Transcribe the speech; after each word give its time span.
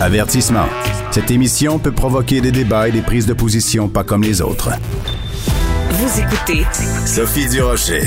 Avertissement. 0.00 0.66
Cette 1.12 1.30
émission 1.30 1.78
peut 1.78 1.92
provoquer 1.92 2.40
des 2.40 2.50
débats 2.50 2.88
et 2.88 2.92
des 2.92 3.00
prises 3.00 3.26
de 3.26 3.32
position 3.32 3.88
pas 3.88 4.02
comme 4.02 4.22
les 4.22 4.42
autres. 4.42 4.70
Vous 5.90 6.20
écoutez 6.20 6.64
Sophie 7.06 7.48
Durocher. 7.48 8.02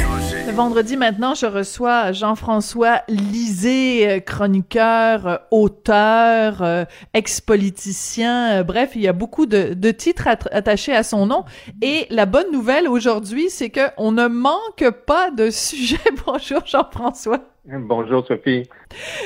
Le 0.45 0.51
vendredi 0.51 0.97
maintenant, 0.97 1.33
je 1.33 1.45
reçois 1.45 2.11
Jean-François 2.11 3.03
Lisée, 3.07 4.09
euh, 4.09 4.19
chroniqueur, 4.19 5.27
euh, 5.27 5.37
auteur, 5.51 6.61
euh, 6.61 6.83
ex-politicien. 7.13 8.63
Bref, 8.63 8.91
il 8.95 9.01
y 9.01 9.07
a 9.07 9.13
beaucoup 9.13 9.45
de, 9.45 9.73
de 9.73 9.91
titres 9.91 10.27
attachés 10.27 10.93
à 10.93 11.03
son 11.03 11.25
nom. 11.25 11.45
Et 11.81 12.05
la 12.09 12.25
bonne 12.25 12.51
nouvelle 12.51 12.89
aujourd'hui, 12.89 13.49
c'est 13.49 13.71
qu'on 13.71 14.11
ne 14.11 14.27
manque 14.27 14.89
pas 15.05 15.31
de 15.31 15.49
sujets. 15.51 15.97
Bonjour 16.25 16.61
Jean-François. 16.65 17.39
Bonjour 17.69 18.25
Sophie. 18.25 18.63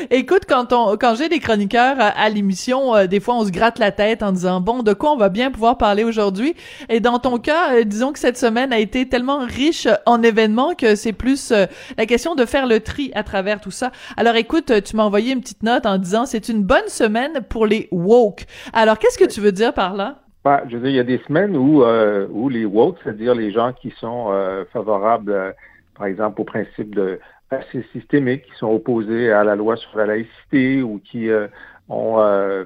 Écoute, 0.10 0.46
quand 0.50 0.74
on 0.74 0.98
quand 0.98 1.14
j'ai 1.14 1.30
des 1.30 1.38
chroniqueurs 1.38 1.98
à, 2.00 2.28
l'émission, 2.28 2.96
euh, 2.96 3.06
des 3.06 3.20
fois 3.20 3.36
on 3.36 3.46
se 3.46 3.52
gratte 3.52 3.78
la 3.78 3.92
tête 3.92 4.24
en 4.24 4.32
disant 4.32 4.62
bon 4.62 4.82
de 4.82 4.94
quoi 4.94 5.12
on 5.12 5.16
va 5.16 5.30
bien 5.30 5.52
pouvoir 5.52 5.78
parler 5.78 6.04
aujourd'hui? 6.04 6.56
Et 6.90 7.00
dans 7.00 7.20
ton 7.20 7.38
cas, 7.38 7.76
euh, 7.76 7.84
disons 7.84 8.12
que 8.12 8.18
cette 8.18 8.38
semaine 8.38 8.74
a 8.74 8.80
été 8.80 9.08
tellement 9.08 9.46
riche 9.46 9.88
en 10.08 10.24
événements 10.24 10.74
que 10.74 10.96
c'est 10.96 11.14
plus 11.14 11.52
euh, 11.52 11.68
la 12.00 12.08
question 12.08 12.34
de 12.34 12.46
faire 12.46 12.66
le 12.66 12.80
tri 12.80 13.12
à 13.14 13.22
travers 13.22 13.62
tout 13.62 13.70
ça. 13.70 13.92
Alors 14.18 14.36
écoute, 14.36 14.74
tu 14.84 14.96
m'as 14.96 15.04
envoyé 15.04 15.34
une 15.34 15.42
petite 15.42 15.62
note 15.62 15.86
en 15.86 16.00
disant 16.00 16.26
c'est 16.26 16.50
une 16.50 16.64
bonne 16.64 16.88
semaine 16.88 17.42
pour 17.48 17.68
les 17.68 17.90
woke. 17.92 18.46
Alors 18.74 18.98
qu'est-ce 18.98 19.20
que 19.20 19.32
tu 19.32 19.40
veux 19.40 19.52
dire 19.52 19.72
par 19.72 19.94
là? 19.94 20.16
Bah, 20.44 20.64
je 20.68 20.78
veux 20.78 20.82
dire, 20.82 20.90
il 20.90 20.96
y 20.96 21.00
a 21.00 21.04
des 21.04 21.22
semaines 21.28 21.56
où 21.56 21.84
où 21.84 22.50
les 22.50 22.66
woke, 22.66 22.98
c'est-à-dire 23.04 23.36
les 23.36 23.52
gens 23.52 23.72
qui 23.72 23.94
sont 24.00 24.32
favorables, 24.74 25.54
par 25.96 26.08
exemple, 26.08 26.42
au 26.42 26.44
principe 26.44 26.96
de 26.96 27.20
assez 27.52 27.84
systémiques 27.92 28.44
qui 28.44 28.58
sont 28.58 28.70
opposés 28.70 29.32
à 29.32 29.44
la 29.44 29.56
loi 29.56 29.76
sur 29.76 29.98
la 29.98 30.06
laïcité 30.06 30.82
ou 30.82 31.00
qui 31.04 31.30
euh, 31.30 31.48
ont, 31.90 32.20
euh, 32.20 32.64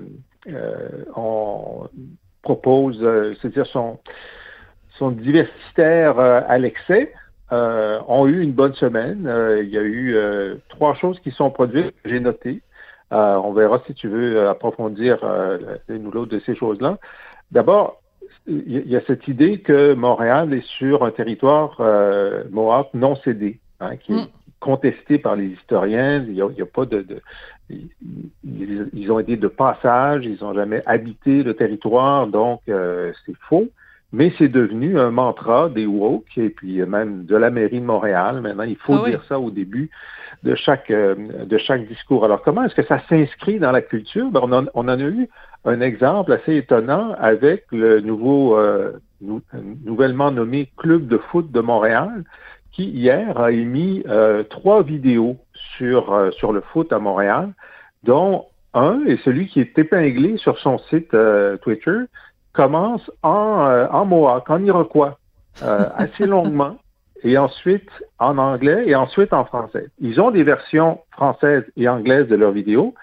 euh, 0.47 1.03
proposent, 2.43 3.03
c'est-à-dire 3.41 3.65
sont, 3.65 3.99
sont 4.99 5.09
diversitaires 5.09 6.19
à 6.19 6.57
l'excès, 6.59 7.11
ont 7.51 8.27
eu 8.27 8.41
une 8.41 8.51
bonne 8.51 8.75
semaine. 8.75 9.27
il 9.63 9.69
y 9.69 9.77
a 9.79 9.81
eu 9.81 10.15
trois 10.69 10.93
choses 10.93 11.19
qui 11.21 11.31
sont 11.31 11.49
produites 11.49 11.95
j'ai 12.05 12.19
notées. 12.19 12.61
on 13.09 13.51
verra 13.53 13.81
si 13.87 13.95
tu 13.95 14.07
veux 14.07 14.47
approfondir 14.47 15.17
l'une 15.89 16.05
ou 16.05 16.11
l'autre 16.11 16.31
de 16.31 16.39
ces 16.45 16.53
choses-là. 16.53 16.99
D'abord, 17.51 17.99
il 18.45 18.87
y 18.87 18.95
a 18.95 19.01
cette 19.07 19.27
idée 19.27 19.61
que 19.61 19.95
Montréal 19.95 20.53
est 20.53 20.67
sur 20.77 21.03
un 21.03 21.09
territoire 21.09 21.81
Mohawk 22.51 22.89
non 22.93 23.15
cédé, 23.15 23.59
hein, 23.79 23.97
qui, 23.97 24.13
mm 24.13 24.27
contesté 24.65 25.19
par 25.19 25.35
les 25.35 25.45
historiens. 25.45 26.25
Il 26.27 26.33
n'y 26.33 26.41
a, 26.41 26.65
pas 26.65 26.85
de, 26.85 27.05
ils, 27.69 29.11
ont 29.11 29.19
été 29.19 29.37
de 29.37 29.47
passage, 29.47 30.25
ils 30.25 30.39
n'ont 30.41 30.55
jamais 30.55 30.81
habité 30.87 31.43
le 31.43 31.53
territoire, 31.53 32.25
donc 32.25 32.61
euh, 32.67 33.11
c'est 33.25 33.37
faux. 33.47 33.67
Mais 34.11 34.33
c'est 34.37 34.47
devenu 34.47 34.97
un 34.97 35.11
mantra 35.11 35.69
des 35.69 35.85
woke 35.85 36.37
et 36.37 36.49
puis 36.49 36.81
même 36.85 37.25
de 37.25 37.35
la 37.35 37.49
mairie 37.49 37.79
de 37.79 37.85
Montréal. 37.85 38.41
Maintenant, 38.41 38.63
il 38.63 38.77
faut 38.77 38.97
ah 39.03 39.09
dire 39.09 39.23
ça 39.27 39.39
au 39.39 39.51
début 39.51 39.89
de 40.43 40.55
chaque 40.55 40.89
euh, 40.89 41.15
de 41.45 41.57
chaque 41.57 41.87
discours. 41.87 42.23
Alors, 42.25 42.41
comment 42.41 42.63
est-ce 42.63 42.75
que 42.75 42.85
ça 42.85 43.01
s'inscrit 43.09 43.59
dans 43.59 43.71
la 43.71 43.81
culture? 43.81 44.31
Ben, 44.31 44.41
on, 44.43 44.51
en, 44.53 44.87
a 44.87 44.97
eu 44.97 45.27
un 45.65 45.81
exemple 45.81 46.31
assez 46.31 46.55
étonnant 46.55 47.13
avec 47.19 47.65
le 47.71 47.99
nouveau 47.99 48.57
euh, 48.57 48.93
nouvellement 49.85 50.31
nommé 50.31 50.69
Club 50.77 51.07
de 51.07 51.17
foot 51.17 51.51
de 51.51 51.61
Montréal, 51.61 52.23
qui 52.75 52.89
hier 52.89 53.39
a 53.39 53.51
émis 53.51 54.03
euh, 54.07 54.43
trois 54.43 54.83
vidéos 54.83 55.37
sur, 55.77 56.13
euh, 56.13 56.31
sur 56.31 56.51
le 56.51 56.59
foot 56.59 56.91
à 56.91 56.99
Montréal, 56.99 57.53
dont 58.03 58.45
un 58.73 58.99
est 59.05 59.21
celui 59.23 59.47
qui 59.47 59.61
est 59.61 59.77
épinglé 59.79 60.37
sur 60.37 60.59
son 60.59 60.77
site 60.89 61.13
euh, 61.13 61.55
Twitter, 61.57 61.99
commence 62.51 63.09
en, 63.23 63.87
en 63.91 64.05
Mohawk, 64.05 64.49
en 64.49 64.63
Iroquois, 64.63 65.17
assez 65.61 66.25
longuement, 66.25 66.77
et 67.23 67.37
ensuite 67.37 67.89
en 68.19 68.37
anglais 68.37 68.83
et 68.87 68.95
ensuite 68.95 69.33
en 69.33 69.45
français. 69.45 69.87
Ils 69.99 70.21
ont 70.21 70.31
des 70.31 70.43
versions 70.43 70.99
françaises 71.11 71.65
et 71.75 71.89
anglaises 71.89 72.27
de 72.27 72.35
leurs 72.35 72.51
vidéos, 72.51 72.93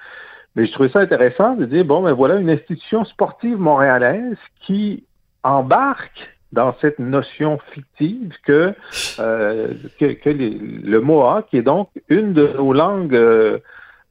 mais 0.55 0.67
je 0.67 0.73
trouvais 0.73 0.91
ça 0.91 1.01
intéressant 1.01 1.55
de 1.55 1.67
dire, 1.67 1.85
bon, 1.85 2.03
ben 2.03 2.13
voilà 2.13 2.37
une 2.37 2.51
institution 2.51 3.05
sportive 3.05 3.59
montréalaise 3.59 4.37
qui 4.61 5.05
embarque 5.43 6.32
dans 6.53 6.75
cette 6.81 6.99
notion 6.99 7.59
fictive 7.73 8.33
que, 8.47 8.75
euh, 9.19 9.69
que, 9.99 10.13
que 10.13 10.31
le 10.31 11.01
Moa, 11.01 11.47
qui 11.49 11.57
est 11.57 11.63
donc 11.63 11.89
une 12.09 12.33
de 12.35 12.53
nos 12.57 12.73
langues, 12.73 13.15
euh, 13.15 13.59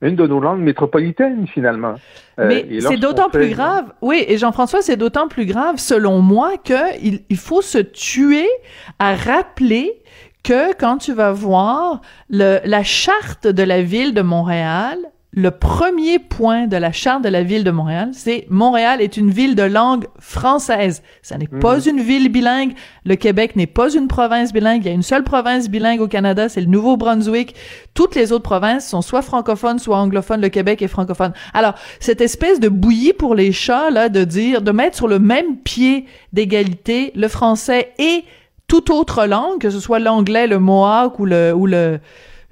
une 0.02 0.16
de 0.16 0.25
nos 0.25 0.40
langues 0.40 0.62
métropolitaines 0.62 1.47
finalement. 1.47 1.96
Euh, 2.40 2.47
Mais 2.47 2.81
c'est 2.81 2.97
d'autant 2.97 3.29
plus 3.29 3.50
grave, 3.50 3.94
oui, 4.02 4.25
et 4.28 4.38
Jean-François, 4.38 4.81
c'est 4.81 4.97
d'autant 4.97 5.28
plus 5.28 5.46
grave, 5.46 5.78
selon 5.78 6.19
moi, 6.19 6.53
que 6.57 7.00
il, 7.03 7.22
il 7.29 7.38
faut 7.38 7.62
se 7.62 7.78
tuer 7.78 8.50
à 8.97 9.16
rappeler 9.16 10.02
que 10.44 10.73
quand 10.73 10.97
tu 10.97 11.13
vas 11.13 11.31
voir 11.31 12.02
le, 12.29 12.59
la 12.66 12.84
charte 12.84 13.46
de 13.46 13.63
la 13.63 13.84
ville 13.84 14.16
de 14.16 14.23
Montréal, 14.23 14.97
le 15.34 15.52
premier 15.52 16.19
point 16.19 16.68
de 16.68 16.75
la 16.75 16.92
charte 16.92 17.24
de 17.24 17.30
la 17.30 17.42
ville 17.42 17.64
de 17.64 17.72
Montréal, 17.72 18.09
c'est 18.12 18.46
Montréal 18.50 19.00
est 19.00 19.16
une 19.16 19.31
ville 19.31 19.56
de 19.56 19.64
langue 19.64 20.06
française. 20.19 21.03
Ça 21.22 21.38
n'est 21.38 21.47
pas 21.47 21.78
mhm. 21.78 21.84
une 21.88 22.02
ville 22.02 22.30
bilingue. 22.30 22.74
Le 23.06 23.16
Québec 23.16 23.56
n'est 23.56 23.68
pas 23.68 23.94
une 23.94 24.09
province 24.09 24.52
bilingue. 24.52 24.81
Il 24.84 24.88
y 24.88 24.91
a 24.91 24.94
une 24.94 25.03
seule 25.03 25.24
province 25.24 25.70
bilingue 25.70 26.02
au 26.02 26.09
Canada, 26.09 26.50
c'est 26.50 26.59
le 26.59 26.68
Nouveau-Brunswick. 26.68 27.56
Toutes 27.94 28.16
les 28.16 28.34
autres 28.34 28.44
provinces 28.44 28.86
sont 28.86 29.02
soit 29.02 29.22
francophones, 29.22 29.80
soit 29.80 29.97
anglophones. 29.97 30.41
Le 30.41 30.50
Québec 30.50 30.81
est 30.81 30.90
francophone. 30.90 31.31
Alors, 31.53 31.75
cette 32.02 32.20
espèce 32.20 32.59
de 32.59 32.68
bouillie 32.68 33.14
pour 33.14 33.34
les 33.34 33.53
chats, 33.53 33.90
là, 33.90 34.09
de 34.09 34.25
dire, 34.25 34.62
de 34.62 34.72
mettre 34.72 34.97
sur 34.97 35.08
le 35.08 35.20
même 35.20 35.56
pied 35.58 36.08
d'égalité 36.34 37.14
le 37.16 37.30
français 37.30 37.94
et 38.00 38.25
toute 38.68 38.90
autre 38.90 39.25
langue, 39.25 39.59
que 39.62 39.70
ce 39.70 39.80
soit 39.80 40.00
l'anglais, 40.00 40.47
le 40.47 40.59
mohawk 40.59 41.20
ou 41.20 41.25
le, 41.25 41.53
ou 41.53 41.68
le, 41.68 42.00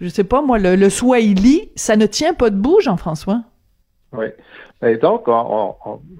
je 0.01 0.07
sais 0.07 0.23
pas 0.23 0.41
moi, 0.41 0.59
le, 0.59 0.75
le 0.75 0.89
Swahili, 0.89 1.71
ça 1.75 1.95
ne 1.95 2.05
tient 2.05 2.33
pas 2.33 2.49
debout, 2.49 2.79
Jean-François? 2.81 3.41
Oui. 4.13 4.25
Et 4.81 4.95
ben, 4.95 4.99
donc, 4.99 5.23
on, 5.27 5.75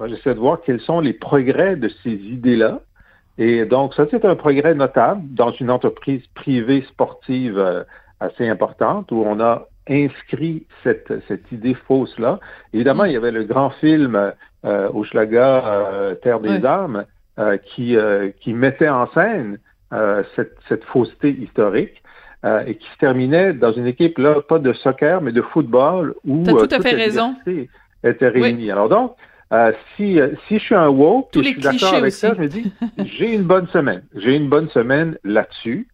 j'essaie 0.07 0.33
de 0.33 0.39
voir 0.39 0.59
quels 0.65 0.81
sont 0.81 0.99
les 0.99 1.13
progrès 1.13 1.75
de 1.75 1.89
ces 2.03 2.11
idées-là. 2.11 2.81
Et 3.37 3.65
donc, 3.65 3.93
ça, 3.93 4.05
c'est 4.11 4.25
un 4.25 4.35
progrès 4.35 4.75
notable 4.75 5.21
dans 5.33 5.51
une 5.51 5.71
entreprise 5.71 6.21
privée 6.35 6.83
sportive 6.89 7.57
euh, 7.57 7.83
assez 8.19 8.47
importante 8.47 9.11
où 9.11 9.23
on 9.25 9.39
a 9.39 9.67
inscrit 9.89 10.67
cette, 10.83 11.11
cette 11.27 11.51
idée 11.51 11.73
fausse-là. 11.73 12.39
Évidemment, 12.73 13.05
il 13.05 13.13
y 13.13 13.15
avait 13.15 13.31
le 13.31 13.43
grand 13.43 13.71
film 13.71 14.33
euh, 14.65 15.03
Schlager, 15.03 15.61
euh, 15.65 16.15
Terre 16.15 16.41
des 16.41 16.63
âmes 16.65 17.05
euh, 17.39 17.57
qui, 17.57 17.97
qui 18.41 18.53
mettait 18.53 18.89
en 18.89 19.09
scène 19.13 19.57
cette, 20.35 20.55
cette 20.67 20.83
fausseté 20.83 21.31
historique. 21.31 22.03
Euh, 22.45 22.63
et 22.65 22.75
qui 22.75 22.87
se 22.87 22.97
terminait 22.99 23.51
dans 23.51 23.73
une 23.73 23.85
équipe 23.85 24.17
là 24.17 24.35
pas 24.47 24.59
de 24.59 24.71
soccer 24.71 25.21
mais 25.21 25.33
de 25.33 25.41
football 25.41 26.15
où 26.25 26.43
T'as 26.43 26.53
tout 26.53 26.73
à 26.73 26.79
fait 26.79 26.95
raison. 26.95 27.35
était 28.01 28.29
réunie. 28.29 28.71
Alors 28.71 28.87
donc 28.87 29.15
euh, 29.51 29.73
si 29.97 30.19
si 30.47 30.57
je 30.57 30.63
suis 30.63 30.75
un 30.75 30.87
woke, 30.87 31.31
je 31.35 31.41
suis 31.41 31.59
d'accord 31.59 31.95
avec 31.95 32.13
ça, 32.13 32.33
je 32.33 32.39
me 32.39 32.47
dis 32.47 32.71
j'ai 32.97 33.33
une 33.33 33.43
bonne 33.43 33.67
semaine, 33.67 34.03
j'ai 34.15 34.37
une 34.37 34.47
bonne 34.47 34.69
semaine 34.69 35.17
là-dessus. 35.25 35.89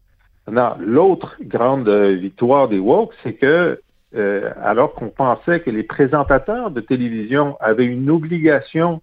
L'autre 0.78 1.36
grande 1.42 1.90
victoire 1.90 2.68
des 2.68 2.78
woke, 2.78 3.14
c'est 3.24 3.34
que 3.34 3.80
euh, 4.16 4.50
alors 4.64 4.94
qu'on 4.94 5.10
pensait 5.10 5.60
que 5.60 5.70
les 5.70 5.84
présentateurs 5.84 6.72
de 6.72 6.80
télévision 6.80 7.58
avaient 7.60 7.86
une 7.86 8.10
obligation 8.10 9.02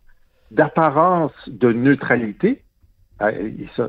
d'apparence 0.51 1.33
de 1.49 1.73
neutralité, 1.73 2.62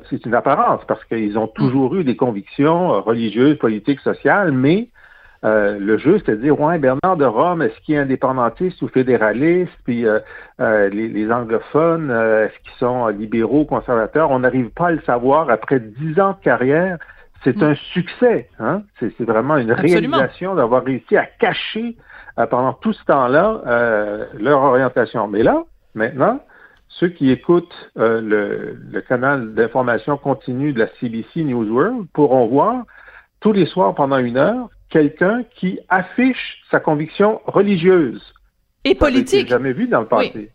c'est 0.10 0.26
une 0.26 0.36
apparence 0.36 0.82
parce 0.88 1.04
qu'ils 1.06 1.38
ont 1.38 1.48
toujours 1.48 1.96
eu 1.96 2.04
des 2.04 2.16
convictions 2.16 2.94
euh, 2.94 3.00
religieuses, 3.00 3.58
politiques, 3.58 4.00
sociales, 4.02 4.52
mais 4.52 4.90
euh, 5.44 5.78
le 5.80 5.98
jeu, 5.98 6.22
c'est 6.26 6.38
de 6.38 6.42
dire, 6.42 6.60
ouais, 6.60 6.78
Bernard 6.78 7.18
de 7.18 7.26
Rome, 7.26 7.62
est-ce 7.62 7.78
qu'il 7.82 7.96
est 7.96 8.00
indépendantiste 8.00 8.82
ou 8.82 8.88
fédéraliste? 8.88 9.74
Puis 9.84 10.06
euh, 10.06 10.20
les, 10.90 11.32
anglophones, 11.32 12.12
est-ce 12.12 12.58
qu'ils 12.64 12.80
sont 12.80 13.08
libéraux, 13.08 13.66
conservateurs? 13.66 14.32
On 14.32 14.40
n'arrive 14.40 14.70
pas 14.70 14.88
à 14.88 14.92
le 14.92 15.02
savoir. 15.02 15.50
Après 15.50 15.80
dix 15.80 16.20
ans 16.20 16.32
de 16.40 16.44
carrière, 16.44 16.98
c'est 17.44 17.58
mm. 17.58 17.64
un 17.64 17.76
succès. 17.76 18.50
Hein? 18.60 18.84
C'est 19.00 19.26
vraiment 19.26 19.58
une 19.58 19.74
réalisation 19.74 20.56
d'avoir 20.56 20.86
réussi 20.86 21.18
à 21.18 21.26
cacher 21.26 21.98
pendant 22.50 22.74
tout 22.74 22.94
ce 22.94 23.04
temps-là 23.06 24.30
leur 24.40 24.62
orientation. 24.62 25.28
Mais 25.28 25.44
là, 25.44 25.64
maintenant, 25.94 26.40
ceux 26.88 27.10
qui 27.10 27.32
écoutent 27.32 27.92
euh, 27.98 28.22
le, 28.92 29.02
canal 29.02 29.54
d'information 29.54 30.18
continue 30.18 30.74
de 30.74 30.80
la 30.80 30.88
CBC 31.00 31.44
News 31.44 31.70
World 31.70 32.08
pourront 32.14 32.48
voir 32.48 32.86
tous 33.40 33.52
les 33.52 33.66
soirs 33.66 33.96
pendant 33.96 34.20
une 34.20 34.38
heure 34.38 34.70
quelqu'un 34.90 35.44
qui 35.56 35.80
affiche 35.90 36.62
sa 36.70 36.80
conviction 36.80 37.42
religieuse. 37.46 38.22
Et 38.86 38.96
politique. 38.96 39.48
jamais 39.48 39.74
vu 39.74 39.88
dans 39.88 40.02
le 40.02 40.08
passé. 40.08 40.52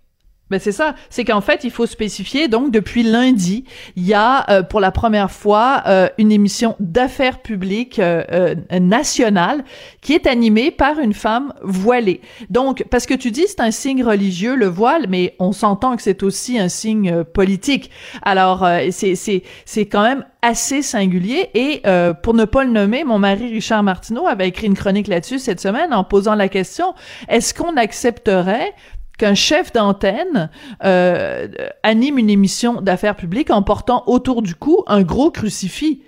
Ben 0.51 0.59
c'est 0.59 0.73
ça, 0.73 0.95
c'est 1.11 1.25
qu'en 1.25 1.41
fait 1.41 1.65
il 1.65 1.71
faut 1.71 1.87
spécifier. 1.87 2.49
Donc 2.49 2.71
depuis 2.71 3.03
lundi, 3.03 3.65
il 3.97 4.07
y 4.07 4.15
a 4.15 4.49
euh, 4.51 4.63
pour 4.63 4.81
la 4.81 4.91
première 4.91 5.31
fois 5.31 5.83
euh, 5.87 6.09
une 6.17 6.33
émission 6.33 6.75
d'affaires 6.81 7.41
publiques 7.41 7.99
euh, 7.99 8.55
nationale 8.81 9.65
qui 10.01 10.15
est 10.15 10.27
animée 10.27 10.71
par 10.71 10.99
une 10.99 11.13
femme 11.13 11.53
voilée. 11.63 12.23
Donc 12.49 12.85
parce 12.91 13.07
que 13.07 13.15
tu 13.15 13.31
dis 13.31 13.45
c'est 13.47 13.61
un 13.61 13.71
signe 13.71 14.03
religieux 14.03 14.55
le 14.55 14.67
voile, 14.67 15.07
mais 15.09 15.35
on 15.39 15.53
s'entend 15.53 15.97
que 15.97 16.03
c'est 16.03 16.23
aussi 16.23 16.59
un 16.59 16.69
signe 16.69 17.25
politique. 17.25 17.91
Alors 18.23 18.67
c'est 18.91 19.15
c'est 19.17 19.43
c'est 19.67 19.87
quand 19.87 20.03
même 20.03 20.25
assez 20.41 20.83
singulier 20.83 21.51
et 21.55 21.83
pour 22.23 22.35
ne 22.35 22.45
pas 22.45 22.65
le 22.65 22.71
nommer, 22.71 23.05
mon 23.05 23.19
mari 23.19 23.53
Richard 23.53 23.83
Martineau 23.83 24.27
avait 24.27 24.49
écrit 24.49 24.67
une 24.67 24.77
chronique 24.77 25.09
là-dessus 25.09 25.39
cette 25.39 25.61
semaine 25.61 25.93
en 25.93 26.05
posant 26.05 26.35
la 26.35 26.49
question 26.49 26.95
est-ce 27.29 27.55
qu'on 27.55 27.77
accepterait 27.77 28.73
qu'un 29.19 29.35
chef 29.35 29.73
d'antenne 29.73 30.51
euh, 30.85 31.49
anime 31.83 32.19
une 32.19 32.31
émission 32.31 32.81
d'affaires 32.81 33.17
publiques 33.17 33.51
en 33.51 33.63
portant 33.63 34.05
autour 34.07 34.43
du 34.43 34.55
cou 34.55 34.85
un 34.87 35.03
gros 35.03 35.31
crucifix. 35.31 36.03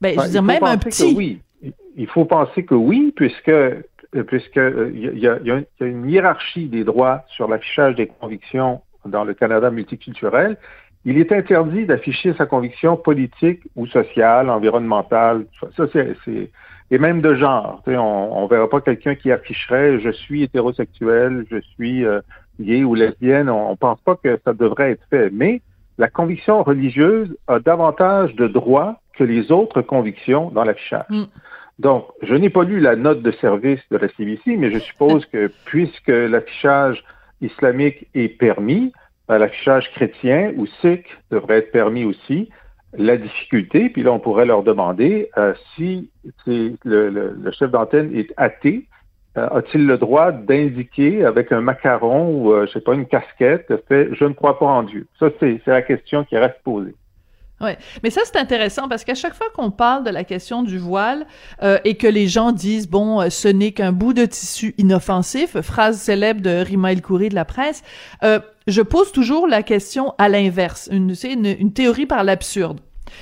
Ben, 0.00 0.14
je 0.16 0.24
veux 0.24 0.28
dire, 0.30 0.42
même 0.42 0.64
un 0.64 0.76
petit. 0.76 1.14
Oui. 1.16 1.40
Il 1.96 2.06
faut 2.08 2.24
penser 2.24 2.64
que 2.64 2.74
oui, 2.74 3.12
puisque 3.14 3.48
euh, 3.48 4.24
puisque 4.24 4.58
euh, 4.58 4.90
il 4.94 5.18
y, 5.18 5.26
a, 5.26 5.38
une 5.80 6.08
hiérarchie 6.08 6.66
des 6.66 6.84
droits 6.84 7.24
sur 7.28 7.48
l'affichage 7.48 7.94
des 7.94 8.06
convictions 8.06 8.82
dans 9.06 9.24
le 9.24 9.32
Canada 9.32 9.70
multiculturel. 9.70 10.58
Il 11.04 11.18
est 11.18 11.32
interdit 11.32 11.84
d'afficher 11.84 12.32
sa 12.34 12.46
conviction 12.46 12.96
politique 12.96 13.62
ou 13.74 13.86
sociale, 13.86 14.48
environnementale. 14.48 15.46
Ça, 15.76 15.86
c'est 15.92 16.16
et 16.92 16.98
même 16.98 17.22
de 17.22 17.34
genre. 17.34 17.82
On 17.86 18.42
ne 18.44 18.48
verra 18.48 18.68
pas 18.68 18.82
quelqu'un 18.82 19.14
qui 19.14 19.32
afficherait 19.32 19.98
je 19.98 20.10
suis 20.10 20.42
hétérosexuel, 20.42 21.46
je 21.50 21.58
suis 21.74 22.04
euh, 22.04 22.20
gay 22.60 22.84
ou 22.84 22.94
lesbienne. 22.94 23.48
On 23.48 23.70
ne 23.70 23.76
pense 23.76 24.00
pas 24.02 24.14
que 24.14 24.38
ça 24.44 24.52
devrait 24.52 24.92
être 24.92 25.04
fait. 25.08 25.30
Mais 25.32 25.62
la 25.96 26.08
conviction 26.08 26.62
religieuse 26.62 27.34
a 27.48 27.60
davantage 27.60 28.34
de 28.34 28.46
droits 28.46 29.00
que 29.16 29.24
les 29.24 29.50
autres 29.50 29.80
convictions 29.80 30.50
dans 30.50 30.64
l'affichage. 30.64 31.06
Mm. 31.08 31.24
Donc, 31.78 32.04
je 32.22 32.34
n'ai 32.34 32.50
pas 32.50 32.64
lu 32.64 32.78
la 32.78 32.94
note 32.94 33.22
de 33.22 33.32
service 33.32 33.80
de 33.90 33.96
la 33.96 34.08
CBC, 34.08 34.56
mais 34.58 34.70
je 34.70 34.78
suppose 34.78 35.24
que 35.26 35.50
puisque 35.64 36.08
l'affichage 36.08 37.02
islamique 37.40 38.06
est 38.14 38.28
permis, 38.28 38.92
l'affichage 39.28 39.90
chrétien 39.92 40.52
ou 40.56 40.66
sikh 40.80 41.06
devrait 41.30 41.58
être 41.58 41.72
permis 41.72 42.04
aussi 42.04 42.50
la 42.94 43.16
difficulté, 43.16 43.88
puis 43.88 44.02
là, 44.02 44.12
on 44.12 44.18
pourrait 44.18 44.46
leur 44.46 44.62
demander 44.62 45.30
euh, 45.38 45.54
si 45.74 46.10
le, 46.44 47.50
chef 47.52 47.70
d'antenne 47.70 48.14
est 48.14 48.32
athée, 48.36 48.86
euh, 49.38 49.48
a-t-il 49.48 49.86
le 49.86 49.96
droit 49.96 50.30
d'indiquer 50.30 51.24
avec 51.24 51.52
un 51.52 51.62
macaron 51.62 52.28
ou, 52.28 52.52
euh, 52.52 52.66
je 52.66 52.72
sais 52.72 52.80
pas, 52.80 52.92
une 52.92 53.06
casquette, 53.06 53.72
fait 53.88 54.08
«je 54.12 54.24
ne 54.24 54.34
crois 54.34 54.58
pas 54.58 54.66
en 54.66 54.82
Dieu». 54.82 55.06
Ça, 55.18 55.30
c'est 55.40 55.66
la 55.66 55.82
question 55.82 56.24
qui 56.24 56.36
reste 56.36 56.58
posée. 56.64 56.94
Ouais, 57.62 57.78
mais 58.02 58.10
ça 58.10 58.22
c'est 58.24 58.36
intéressant 58.36 58.88
parce 58.88 59.04
qu'à 59.04 59.14
chaque 59.14 59.34
fois 59.34 59.46
qu'on 59.54 59.70
parle 59.70 60.04
de 60.04 60.10
la 60.10 60.24
question 60.24 60.62
du 60.62 60.78
voile 60.78 61.26
et 61.84 61.96
que 61.96 62.06
les 62.06 62.26
gens 62.26 62.52
disent 62.52 62.88
bon 62.88 63.28
ce 63.30 63.48
n'est 63.48 63.72
qu'un 63.72 63.92
bout 63.92 64.12
de 64.12 64.24
tissu 64.26 64.74
inoffensif, 64.78 65.60
phrase 65.60 65.98
célèbre 66.00 66.40
de 66.40 66.50
Rima 66.50 66.92
El 66.92 67.02
Khoury 67.02 67.28
de 67.28 67.34
la 67.34 67.44
presse, 67.44 67.82
je 68.22 68.82
pose 68.82 69.12
toujours 69.12 69.46
la 69.46 69.62
question 69.62 70.14
à 70.18 70.28
l'inverse, 70.28 70.88
une, 70.90 71.14
une, 71.24 71.46
une 71.46 71.72
théorie 71.72 72.06
par 72.06 72.24
l'absurde. 72.24 72.80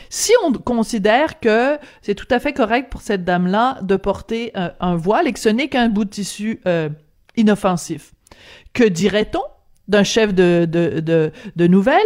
Si 0.09 0.33
on 0.45 0.53
considère 0.53 1.41
que 1.41 1.79
c'est 2.03 2.15
tout 2.15 2.27
à 2.31 2.39
fait 2.39 2.53
correct 2.53 2.91
pour 2.91 3.03
cette 3.03 3.25
dame-là 3.25 3.79
de 3.83 3.97
porter 3.97 4.53
un, 4.55 4.97
voile 4.97 5.27
et 5.29 5.33
que 5.33 5.41
ce 5.41 5.49
n'est 5.49 5.69
qu'un 5.69 5.89
bout 5.89 6.05
de 6.05 6.11
tissu 6.11 6.61
euh, 6.67 6.89
inoffensif, 7.37 8.13
que 8.73 8.85
dirait-on 8.85 9.43
d'un 9.89 10.05
chef 10.05 10.33
de, 10.35 10.67
de, 10.71 11.01
de, 11.01 11.33
de 11.57 11.67
nouvelles 11.67 12.01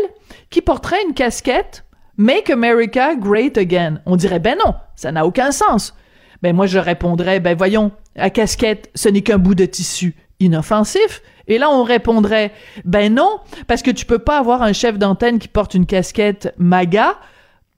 qui 0.51 0.63
porterait 0.63 1.03
une 1.07 1.15
casquette 1.15 1.84
Make 2.17 2.51
America 2.51 3.15
Great 3.15 3.59
Again? 3.59 4.01
On 4.07 4.17
dirait 4.17 4.41
ben 4.41 4.57
non, 4.65 4.75
ça 4.97 5.13
n'a 5.13 5.27
aucun 5.27 5.51
sens. 5.51 5.95
Ben 6.43 6.55
moi 6.55 6.67
je 6.67 6.79
répondrais 6.79 7.41
ben 7.41 7.57
voyons, 7.57 7.93
la 8.17 8.31
casquette, 8.31 8.91
ce 8.95 9.09
n'est 9.09 9.23
qu'un 9.23 9.39
bout 9.39 9.55
de 9.55 9.65
tissu 9.65 10.15
inoffensif. 10.41 11.23
Et 11.47 11.59
là, 11.59 11.71
on 11.71 11.83
répondrait, 11.83 12.53
ben 12.85 13.15
non, 13.15 13.39
parce 13.67 13.83
que 13.83 13.91
tu 13.91 14.07
peux 14.07 14.19
pas 14.19 14.39
avoir 14.39 14.63
un 14.63 14.73
chef 14.73 14.99
d'antenne 14.99 15.39
qui 15.39 15.49
porte 15.49 15.75
une 15.75 15.87
casquette 15.87 16.55
MAGA, 16.59 17.19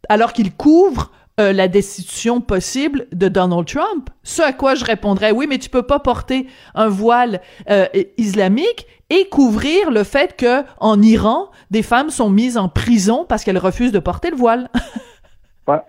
alors 0.09 0.33
qu'il 0.33 0.53
couvre 0.53 1.11
euh, 1.41 1.53
la 1.53 1.69
destitution 1.69 2.41
possible 2.41 3.07
de 3.13 3.29
Donald 3.29 3.67
Trump. 3.67 4.09
Ce 4.23 4.41
à 4.41 4.53
quoi 4.53 4.75
je 4.75 4.85
répondrais, 4.85 5.33
oui, 5.33 5.47
mais 5.49 5.59
tu 5.59 5.69
peux 5.69 5.83
pas 5.83 5.99
porter 5.99 6.47
un 6.75 6.89
voile 6.89 7.41
euh, 7.69 7.87
islamique 8.17 8.87
et 9.11 9.29
couvrir 9.29 9.91
le 9.91 10.03
fait 10.05 10.37
que 10.37 10.63
en 10.79 11.01
Iran, 11.01 11.51
des 11.71 11.83
femmes 11.83 12.11
sont 12.11 12.31
mises 12.31 12.59
en 12.59 12.69
prison 12.69 13.25
parce 13.29 13.45
qu'elles 13.45 13.59
refusent 13.59 13.93
de 13.93 13.99
porter 13.99 14.31
le 14.31 14.37
voile. 14.37 14.69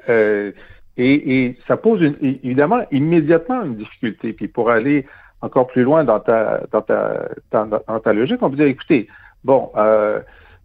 Euh, 0.10 0.54
et, 0.98 1.56
ça 1.68 1.78
pose 1.78 2.02
évidemment 2.20 2.80
immédiatement 2.90 3.62
une 3.62 3.76
difficulté. 3.76 4.34
Puis 4.34 4.48
pour 4.48 4.72
aller 4.72 5.06
encore 5.42 5.68
plus 5.68 5.84
loin 5.84 6.04
dans 6.04 6.20
ta, 6.20 6.62
dans 6.72 6.82
ta, 6.82 7.30
dans, 7.52 8.00
ta 8.00 8.14
logique, 8.14 8.42
on 8.42 8.50
peut 8.50 8.56
dire, 8.56 8.66
écoutez, 8.66 9.08
bon, 9.44 9.72
euh, 9.78 10.20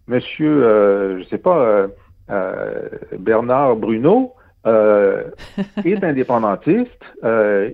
monsieur, 0.07 0.65
euh, 0.65 1.19
je 1.19 1.25
sais 1.29 1.39
pas, 1.39 1.59
euh, 1.59 1.89
euh 2.31 2.89
Bernard 3.19 3.77
Bruno 3.77 4.35
est 4.65 6.05
indépendantiste, 6.05 7.05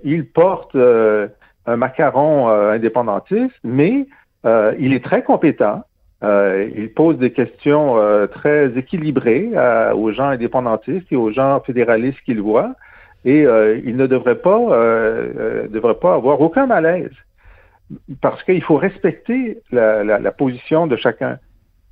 il 0.03 0.25
porte 0.33 0.75
un 0.75 1.75
macaron 1.77 2.49
indépendantiste, 2.49 3.55
mais 3.63 4.07
il 4.45 4.93
est 4.93 5.03
très 5.03 5.23
compétent. 5.23 5.83
il 6.23 6.91
pose 6.95 7.17
des 7.17 7.31
questions 7.31 7.95
très 8.31 8.77
équilibrées 8.77 9.51
aux 9.93 10.11
gens 10.11 10.29
indépendantistes 10.29 11.11
et 11.11 11.15
aux 11.15 11.31
gens 11.31 11.59
fédéralistes 11.61 12.21
qu'il 12.25 12.41
voit 12.41 12.75
et 13.25 13.45
euh, 13.45 13.79
il 13.83 13.97
ne 13.97 14.07
devrait 14.07 14.39
pas, 14.39 14.57
euh, 14.57 15.33
euh, 15.37 15.67
devrait 15.67 15.99
pas 15.99 16.15
avoir 16.15 16.39
aucun 16.41 16.65
malaise 16.65 17.11
parce 18.21 18.43
qu'il 18.43 18.63
faut 18.63 18.77
respecter 18.77 19.61
la, 19.71 20.03
la, 20.03 20.19
la, 20.19 20.31
position 20.31 20.87
de 20.87 20.95
chacun. 20.95 21.39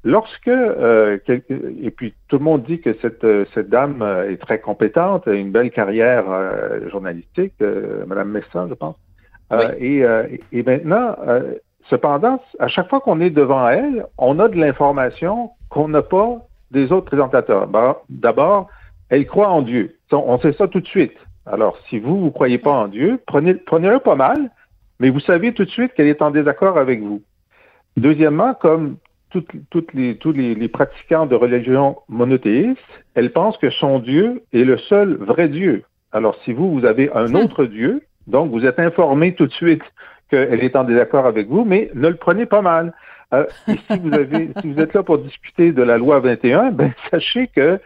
Lorsque, 0.03 0.47
euh, 0.47 1.17
et 1.27 1.91
puis 1.91 2.13
tout 2.27 2.37
le 2.37 2.43
monde 2.43 2.63
dit 2.63 2.79
que 2.79 2.95
cette, 3.01 3.25
cette 3.53 3.69
dame 3.69 4.03
est 4.29 4.37
très 4.37 4.59
compétente, 4.59 5.27
a 5.27 5.33
une 5.33 5.51
belle 5.51 5.71
carrière 5.71 6.25
journalistique, 6.89 7.55
Madame 8.05 8.29
Messin, 8.29 8.67
je 8.69 8.75
pense. 8.75 8.95
et, 9.79 10.05
et, 10.51 10.63
maintenant, 10.63 11.17
cependant, 11.89 12.41
à 12.59 12.67
chaque 12.67 12.89
fois 12.89 12.99
qu'on 12.99 13.21
est 13.21 13.29
devant 13.29 13.67
elle, 13.69 14.05
on 14.17 14.39
a 14.39 14.47
de 14.47 14.57
l'information 14.57 15.51
qu'on 15.69 15.87
n'a 15.87 16.01
pas 16.01 16.37
des 16.71 16.91
autres 16.91 17.05
présentateurs. 17.05 17.67
D'abord, 18.09 18.69
elle 19.09 19.25
croit 19.25 19.49
en 19.49 19.61
Dieu. 19.61 19.97
On 20.11 20.39
sait 20.39 20.53
ça 20.53 20.67
tout 20.67 20.79
de 20.79 20.87
suite. 20.87 21.17
Alors, 21.45 21.77
si 21.89 21.99
vous, 21.99 22.19
vous 22.19 22.31
croyez 22.31 22.57
pas 22.57 22.71
en 22.71 22.87
Dieu, 22.87 23.19
prenez, 23.25 23.53
prenez-le 23.53 23.99
pas 23.99 24.15
mal, 24.15 24.51
mais 24.99 25.09
vous 25.09 25.21
savez 25.21 25.53
tout 25.53 25.63
de 25.63 25.69
suite 25.69 25.93
qu'elle 25.93 26.07
est 26.07 26.21
en 26.21 26.31
désaccord 26.31 26.77
avec 26.77 27.01
vous. 27.01 27.21
Deuxièmement, 27.95 28.53
comme 28.53 28.97
toutes, 29.29 29.51
toutes 29.69 29.93
les, 29.93 30.17
tous 30.17 30.33
les, 30.33 30.67
pratiquants 30.67 31.25
de 31.25 31.35
religion 31.35 31.97
monothéiste, 32.09 32.79
elle 33.15 33.31
pense 33.31 33.57
que 33.57 33.69
son 33.69 33.99
Dieu 33.99 34.43
est 34.53 34.63
le 34.63 34.77
seul 34.77 35.15
vrai 35.15 35.47
Dieu. 35.47 35.83
Alors, 36.11 36.35
si 36.43 36.53
vous, 36.53 36.71
vous 36.71 36.85
avez 36.85 37.11
un 37.13 37.33
autre 37.33 37.65
Dieu, 37.65 38.03
donc 38.27 38.51
vous 38.51 38.65
êtes 38.65 38.79
informé 38.79 39.33
tout 39.33 39.47
de 39.47 39.53
suite 39.53 39.83
qu'elle 40.27 40.63
est 40.63 40.75
en 40.75 40.83
désaccord 40.83 41.25
avec 41.25 41.47
vous, 41.47 41.65
mais 41.65 41.89
ne 41.93 42.07
le 42.07 42.15
prenez 42.15 42.45
pas 42.45 42.61
mal. 42.61 42.93
Euh, 43.33 43.45
et 43.67 43.77
si 43.89 43.99
vous, 43.99 44.13
avez, 44.13 44.49
si 44.61 44.71
vous 44.71 44.79
êtes 44.79 44.93
là 44.93 45.03
pour 45.03 45.17
discuter 45.17 45.71
de 45.71 45.83
la 45.83 45.97
loi 45.97 46.19
21, 46.19 46.71
ben, 46.71 46.91
sachez 47.11 47.47
que 47.47 47.79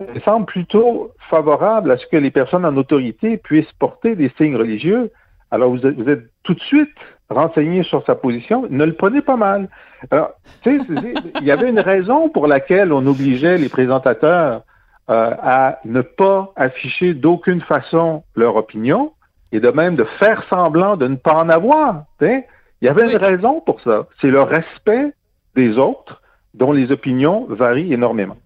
elle 0.00 0.22
semble 0.22 0.46
plutôt 0.46 1.10
favorable 1.28 1.90
à 1.90 1.96
ce 1.96 2.06
que 2.06 2.16
les 2.16 2.30
personnes 2.30 2.64
en 2.64 2.76
autorité 2.76 3.36
puissent 3.36 3.72
porter 3.80 4.14
des 4.14 4.30
signes 4.36 4.56
religieux. 4.56 5.10
Alors, 5.50 5.70
vous 5.70 5.84
êtes, 5.84 6.30
tout 6.44 6.54
de 6.54 6.60
suite 6.60 6.94
renseigné 7.30 7.82
sur 7.82 8.04
sa 8.06 8.14
position. 8.14 8.66
Ne 8.70 8.84
le 8.84 8.94
prenez 8.94 9.22
pas 9.22 9.36
mal. 9.36 9.68
Alors, 10.12 10.30
tu 10.62 10.78
sais, 10.78 11.14
il 11.40 11.44
y 11.44 11.50
avait 11.50 11.68
une 11.68 11.80
raison 11.80 12.28
pour 12.28 12.46
laquelle 12.46 12.92
on 12.92 13.04
obligeait 13.06 13.58
les 13.58 13.68
présentateurs 13.68 14.62
euh, 15.10 15.34
à 15.42 15.80
ne 15.84 16.02
pas 16.02 16.52
afficher 16.54 17.14
d'aucune 17.14 17.62
façon 17.62 18.22
leur 18.36 18.56
opinion 18.56 19.12
et 19.52 19.60
de 19.60 19.70
même 19.70 19.96
de 19.96 20.04
faire 20.18 20.44
semblant 20.48 20.96
de 20.96 21.08
ne 21.08 21.16
pas 21.16 21.34
en 21.34 21.48
avoir. 21.48 22.04
Il 22.20 22.42
y 22.82 22.88
avait 22.88 23.10
une 23.10 23.16
raison 23.16 23.60
pour 23.60 23.80
ça. 23.80 24.06
C'est 24.20 24.30
le 24.30 24.42
respect 24.42 25.12
des 25.54 25.78
autres 25.78 26.22
dont 26.54 26.72
les 26.72 26.90
opinions 26.90 27.46
varient 27.48 27.92
énormément. 27.92 28.36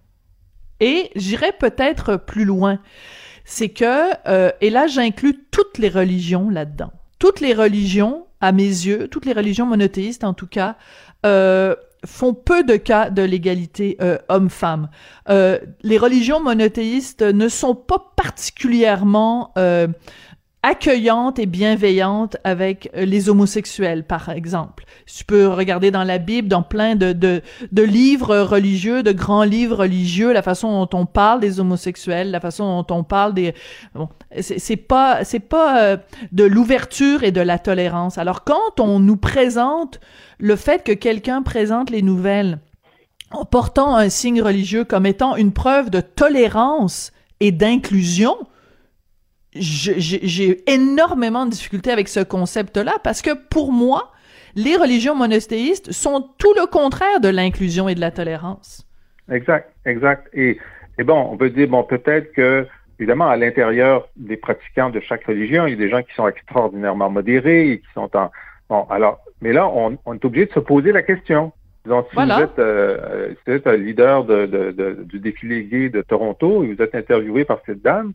Et 0.79 1.11
j'irais 1.15 1.53
peut-être 1.57 2.17
plus 2.17 2.45
loin. 2.45 2.79
C'est 3.45 3.69
que, 3.69 4.11
euh, 4.27 4.51
et 4.61 4.69
là 4.69 4.87
j'inclus 4.87 5.45
toutes 5.51 5.77
les 5.77 5.89
religions 5.89 6.49
là-dedans. 6.49 6.91
Toutes 7.19 7.39
les 7.39 7.53
religions, 7.53 8.25
à 8.41 8.51
mes 8.51 8.63
yeux, 8.63 9.07
toutes 9.07 9.25
les 9.25 9.33
religions 9.33 9.65
monothéistes 9.65 10.23
en 10.23 10.33
tout 10.33 10.47
cas, 10.47 10.75
euh, 11.25 11.75
font 12.05 12.33
peu 12.33 12.63
de 12.63 12.75
cas 12.75 13.09
de 13.09 13.21
l'égalité 13.21 13.95
euh, 14.01 14.17
homme-femme. 14.27 14.89
les 15.29 15.97
religions 15.97 16.41
monothéistes 16.41 17.21
ne 17.21 17.47
sont 17.47 17.75
pas 17.75 18.11
particulièrement 18.17 19.53
accueillante 20.63 21.39
et 21.39 21.45
bienveillante 21.45 22.37
avec 22.45 22.89
euh, 22.95 23.03
les 23.03 23.29
homosexuels, 23.29 24.05
par 24.05 24.29
exemple. 24.29 24.85
Tu 25.05 25.25
peux 25.25 25.47
regarder 25.47 25.91
dans 25.91 26.05
la 26.05 26.17
Bible, 26.17 26.47
dans 26.47 26.63
plein 26.63 26.95
de, 26.95 27.11
de, 27.11 27.41
de 27.71 27.83
livres 27.83 28.37
religieux, 28.39 29.03
de 29.03 29.11
grands 29.11 29.43
livres 29.43 29.75
religieux, 29.75 30.31
la 30.31 30.41
façon 30.41 30.85
dont 30.85 30.97
on 30.97 31.05
parle 31.05 31.41
des 31.41 31.59
homosexuels, 31.59 32.31
la 32.31 32.39
façon 32.39 32.81
dont 32.81 32.95
on 32.95 33.03
parle 33.03 33.33
des... 33.33 33.53
Bon, 33.93 34.07
c'est 34.39 34.77
pas, 34.77 35.25
c'est 35.25 35.41
pas 35.41 35.81
euh, 35.81 35.97
de 36.31 36.45
l'ouverture 36.45 37.23
et 37.23 37.31
de 37.31 37.41
la 37.41 37.59
tolérance. 37.59 38.17
Alors 38.17 38.45
quand 38.45 38.79
on 38.79 38.99
nous 38.99 39.17
présente 39.17 39.99
le 40.39 40.55
fait 40.55 40.83
que 40.83 40.93
quelqu'un 40.93 41.43
présente 41.43 41.89
les 41.89 42.01
nouvelles 42.01 42.59
en 43.31 43.45
portant 43.45 43.95
un 43.95 44.09
signe 44.09 44.41
religieux 44.41 44.85
comme 44.85 45.05
étant 45.05 45.35
une 45.35 45.51
preuve 45.51 45.89
de 45.89 45.99
tolérance 45.99 47.11
et 47.39 47.51
d'inclusion, 47.51 48.37
j'ai 49.55 50.63
énormément 50.71 51.45
de 51.45 51.51
difficultés 51.51 51.91
avec 51.91 52.07
ce 52.07 52.19
concept-là 52.21 52.93
parce 53.03 53.21
que 53.21 53.31
pour 53.49 53.71
moi, 53.71 54.11
les 54.55 54.75
religions 54.75 55.15
monothéistes 55.15 55.91
sont 55.91 56.29
tout 56.37 56.53
le 56.55 56.67
contraire 56.67 57.19
de 57.19 57.29
l'inclusion 57.29 57.89
et 57.89 57.95
de 57.95 57.99
la 58.01 58.11
tolérance. 58.11 58.85
Exact, 59.31 59.71
exact. 59.85 60.27
Et, 60.33 60.59
et 60.97 61.03
bon, 61.03 61.29
on 61.31 61.37
peut 61.37 61.49
dire, 61.49 61.67
bon, 61.67 61.83
peut-être 61.83 62.33
que, 62.33 62.67
évidemment, 62.99 63.29
à 63.29 63.37
l'intérieur 63.37 64.07
des 64.15 64.37
pratiquants 64.37 64.89
de 64.89 64.99
chaque 64.99 65.25
religion, 65.25 65.65
il 65.65 65.71
y 65.71 65.73
a 65.73 65.77
des 65.77 65.89
gens 65.89 66.03
qui 66.03 66.13
sont 66.13 66.27
extraordinairement 66.27 67.09
modérés 67.09 67.71
et 67.71 67.79
qui 67.79 67.87
sont 67.93 68.09
en... 68.15 68.31
Bon, 68.69 68.85
alors, 68.89 69.19
mais 69.41 69.53
là, 69.53 69.67
on, 69.67 69.97
on 70.05 70.13
est 70.13 70.25
obligé 70.25 70.45
de 70.45 70.53
se 70.53 70.59
poser 70.59 70.91
la 70.91 71.01
question. 71.01 71.51
Disons, 71.85 72.05
si 72.09 72.15
vous, 72.15 72.21
êtes, 72.21 72.59
euh, 72.59 73.33
vous 73.45 73.53
êtes 73.53 73.67
un 73.67 73.75
leader 73.75 74.23
de, 74.23 74.45
de, 74.45 74.71
de, 74.71 75.03
du 75.03 75.19
défilé 75.19 75.65
gay 75.65 75.89
de 75.89 76.01
Toronto 76.01 76.63
et 76.63 76.73
vous 76.73 76.81
êtes 76.81 76.95
interviewé 76.95 77.43
par 77.43 77.59
cette 77.65 77.81
dame, 77.81 78.13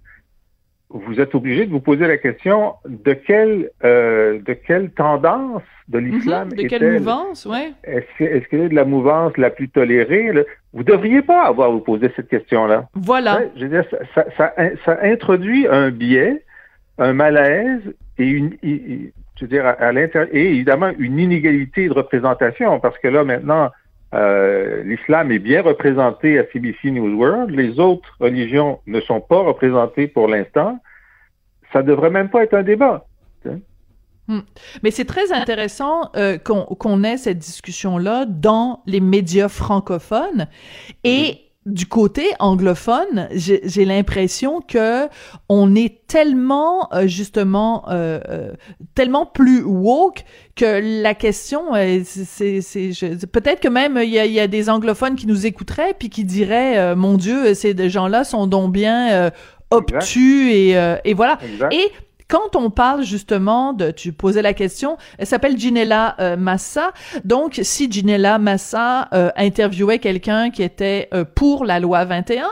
vous 0.91 1.21
êtes 1.21 1.35
obligé 1.35 1.67
de 1.67 1.71
vous 1.71 1.81
poser 1.81 2.07
la 2.07 2.17
question 2.17 2.75
de 2.87 3.13
quelle 3.13 3.71
euh, 3.85 4.39
de 4.41 4.55
quelle 4.55 4.91
tendance 4.91 5.63
de 5.89 6.01
mhm. 6.01 6.07
l'islam 6.07 6.49
est-elle? 6.49 6.65
De 6.65 6.69
quelle 6.69 6.93
mouvance, 6.95 7.47
oui. 7.51 7.75
Est-ce, 7.85 8.25
est-ce 8.25 8.49
qu'elle 8.49 8.61
est 8.61 8.69
de 8.71 8.75
la 8.75 8.85
mouvance 8.85 9.37
la 9.37 9.51
plus 9.51 9.69
tolérée? 9.69 10.33
Là? 10.33 10.43
Vous 10.73 10.85
devriez 10.85 11.23
pas 11.23 11.45
avoir 11.45 11.69
à 11.69 11.73
vous 11.73 11.81
poser 11.81 12.11
cette 12.17 12.29
question-là. 12.29 12.89
Voilà. 12.95 13.43
je 13.57 13.67
veux 13.67 13.69
dire, 13.69 13.85
ça, 14.15 14.25
ça, 14.37 14.55
ça, 14.85 14.99
introduit 15.03 15.67
un 15.67 15.91
biais, 15.91 16.45
un 16.99 17.13
malaise 17.13 17.83
et 18.19 18.27
une, 18.27 18.57
je 18.63 19.45
veux 19.45 19.49
dire, 19.49 19.67
à, 19.67 19.93
l'intérieur, 19.93 20.29
et 20.33 20.51
évidemment 20.51 20.91
une 20.99 21.19
inégalité 21.19 21.89
de 21.89 21.93
représentation, 21.93 22.81
parce 22.81 22.99
que 22.99 23.09
là, 23.09 23.25
maintenant, 23.25 23.71
euh, 24.15 24.83
l'islam 24.85 25.31
est 25.33 25.39
bien 25.39 25.63
représenté 25.63 26.39
à 26.39 26.45
CBC 26.53 26.91
News 26.91 27.15
World, 27.15 27.51
les 27.51 27.79
autres 27.79 28.17
religions 28.21 28.81
ne 28.87 29.01
sont 29.01 29.21
pas 29.21 29.41
représentées 29.41 30.09
pour 30.09 30.29
l'instant. 30.29 30.79
Ça 31.73 31.83
devrait 31.83 32.11
même 32.11 32.31
pas 32.31 32.45
être 32.45 32.55
un 32.55 32.63
débat. 32.63 33.05
Hmm. 34.29 34.41
Mais 34.83 34.91
c'est 34.91 35.07
très 35.07 35.33
intéressant 35.33 36.11
euh, 36.15 36.37
qu'on 36.37 37.03
ait 37.03 37.17
cette 37.17 37.39
discussion-là 37.39 38.27
dans 38.27 38.83
les 38.87 39.01
médias 39.01 39.49
francophones 39.49 40.49
et 41.03 41.33
mm-hmm 41.33 41.48
du 41.69 41.87
côté 41.87 42.25
anglophone, 42.39 43.29
j'ai 43.33 43.85
l'impression 43.85 44.61
que 44.61 45.07
on 45.49 45.75
est 45.75 46.07
tellement 46.07 46.89
euh, 46.95 47.07
justement 47.07 47.85
euh, 47.91 48.21
euh, 48.29 48.53
tellement 48.95 49.27
plus 49.27 49.63
woke 49.63 50.25
que 50.57 51.03
la 51.03 51.15
question 51.15 51.75
c'est 52.05 52.61
peut-être 53.31 53.61
que 53.61 53.69
même 53.69 53.99
il 54.03 54.09
y 54.09 54.41
a, 54.41 54.47
des 54.49 54.71
anglophones 54.71 55.15
qui 55.15 55.27
nous 55.27 55.47
écouteraient 55.47 55.95
puis 55.99 56.09
qui 56.09 56.25
diraient 56.25 56.97
mon 56.97 57.17
Dieu 57.17 57.55
ces 57.55 57.89
gens-là 57.89 58.25
sont 58.25 58.47
donc 58.47 58.73
bien 58.73 59.31
obtus 59.71 60.51
et, 60.51 60.71
et 61.05 61.15
voilà. 61.15 61.39
Et 61.71 61.93
quand 62.29 62.57
on 62.57 62.71
parle 62.71 63.03
justement 63.03 63.73
de, 63.73 63.91
tu 63.91 64.13
posais 64.13 64.43
la 64.43 64.53
question, 64.53 64.99
elle 65.17 65.27
s'appelle 65.27 65.59
Ginella 65.59 66.15
euh, 66.21 66.37
Massa. 66.37 66.93
Donc, 67.25 67.59
si 67.63 67.91
Ginella 67.91 68.39
Massa 68.39 69.09
euh, 69.15 69.31
interviewait 69.37 69.99
quelqu'un 69.99 70.51
qui 70.51 70.63
était 70.63 71.09
euh, 71.15 71.25
pour 71.25 71.65
la 71.65 71.81
loi 71.81 72.05
21, 72.05 72.49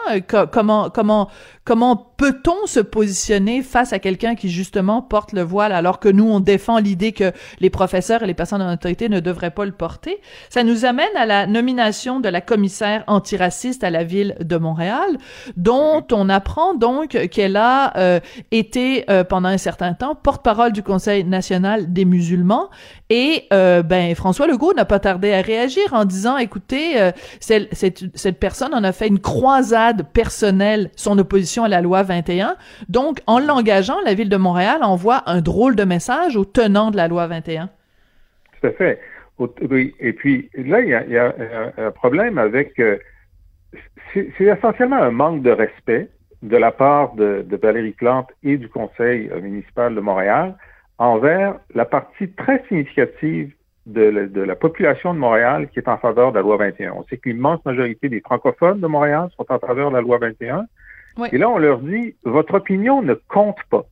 comment 0.50 0.88
comment 0.90 1.28
comment 1.64 2.05
peut-on 2.16 2.66
se 2.66 2.80
positionner 2.80 3.62
face 3.62 3.92
à 3.92 3.98
quelqu'un 3.98 4.34
qui 4.34 4.48
justement 4.48 5.02
porte 5.02 5.32
le 5.32 5.42
voile 5.42 5.72
alors 5.72 6.00
que 6.00 6.08
nous 6.08 6.28
on 6.28 6.40
défend 6.40 6.78
l'idée 6.78 7.12
que 7.12 7.32
les 7.60 7.70
professeurs 7.70 8.22
et 8.22 8.26
les 8.26 8.34
personnes 8.34 8.62
en 8.62 8.72
autorité 8.72 9.08
ne 9.08 9.20
devraient 9.20 9.50
pas 9.50 9.64
le 9.64 9.72
porter? 9.72 10.20
Ça 10.48 10.62
nous 10.62 10.84
amène 10.84 11.14
à 11.16 11.26
la 11.26 11.46
nomination 11.46 12.20
de 12.20 12.28
la 12.28 12.40
commissaire 12.40 13.04
antiraciste 13.06 13.84
à 13.84 13.90
la 13.90 14.04
ville 14.04 14.36
de 14.40 14.56
Montréal, 14.56 15.18
dont 15.56 16.04
on 16.12 16.28
apprend 16.28 16.74
donc 16.74 17.10
qu'elle 17.28 17.56
a 17.56 18.20
été 18.50 19.04
pendant 19.28 19.48
un 19.48 19.58
certain 19.58 19.94
temps 19.94 20.14
porte-parole 20.14 20.72
du 20.72 20.82
Conseil 20.82 21.24
national 21.24 21.92
des 21.92 22.04
musulmans 22.04 22.70
et 23.10 23.44
euh, 23.52 23.82
ben 23.82 24.14
François 24.14 24.46
Legault 24.46 24.74
n'a 24.74 24.84
pas 24.84 24.98
tardé 24.98 25.32
à 25.32 25.40
réagir 25.40 25.92
en 25.92 26.04
disant 26.04 26.38
écoutez 26.38 27.00
euh, 27.00 27.12
cette, 27.40 27.72
cette, 27.72 28.40
personne 28.40 28.74
en 28.74 28.82
a 28.82 28.92
fait 28.92 29.06
une 29.06 29.20
croisade 29.20 30.06
personnelle 30.12 30.90
son 30.96 31.18
opposition 31.18 31.64
à 31.64 31.68
la 31.68 31.80
loi 31.80 32.02
21 32.02 32.56
donc 32.88 33.20
en 33.26 33.38
l'engageant 33.38 34.00
la 34.04 34.14
ville 34.14 34.28
de 34.28 34.36
Montréal 34.36 34.78
envoie 34.82 35.22
un 35.26 35.40
drôle 35.40 35.76
de 35.76 35.84
message 35.84 36.36
aux 36.36 36.44
tenants 36.44 36.90
de 36.90 36.96
la 36.96 37.06
loi 37.06 37.26
21 37.26 37.70
tout 38.60 38.66
à 38.66 38.70
fait. 38.72 39.00
Oui. 39.38 39.94
Et 40.00 40.12
puis 40.12 40.50
là 40.54 40.80
il 40.80 40.88
y 40.88 41.18
a, 41.18 41.34
un 41.78 41.90
problème 41.90 42.38
avec 42.38 42.78
euh, 42.80 42.96
c'est 44.14 44.44
essentiellement 44.44 44.96
un 44.96 45.10
manque 45.10 45.42
de 45.42 45.50
respect 45.50 46.08
de 46.42 46.56
la 46.56 46.70
part 46.70 47.14
de, 47.14 47.44
Valérie 47.62 47.92
Plante 47.92 48.30
et 48.42 48.56
du 48.56 48.68
Conseil 48.68 49.30
municipal 49.42 49.94
de 49.94 50.00
Montréal 50.00 50.54
envers 50.98 51.56
la 51.74 51.84
partie 51.84 52.30
très 52.30 52.64
significative 52.68 53.52
de 53.86 54.42
la, 54.42 54.56
population 54.56 55.14
de 55.14 55.18
Montréal 55.18 55.68
qui 55.68 55.78
est 55.78 55.88
en 55.88 55.98
faveur 55.98 56.32
de 56.32 56.36
la 56.36 56.42
loi 56.42 56.56
21. 56.56 56.92
On 56.92 57.04
sait 57.04 57.18
que 57.18 57.28
l'immense 57.28 57.64
majorité 57.64 58.08
des 58.08 58.20
francophones 58.20 58.80
de 58.80 58.86
Montréal 58.86 59.28
sont 59.36 59.46
en 59.48 59.58
faveur 59.60 59.90
de 59.90 59.96
la 59.96 60.02
loi 60.02 60.18
21. 60.18 60.66
Et 61.32 61.38
là, 61.38 61.48
on 61.48 61.58
leur 61.58 61.78
dit, 61.78 62.14
votre 62.24 62.54
opinion 62.54 63.00
ne 63.00 63.14
compte 63.14 63.62
pas. 63.70 63.84